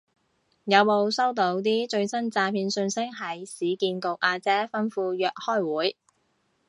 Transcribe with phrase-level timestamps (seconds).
[0.63, 5.95] 有冇收到啲最新詐騙訊息係市建局阿姐吩咐約開會